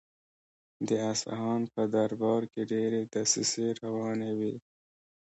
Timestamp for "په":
1.73-1.81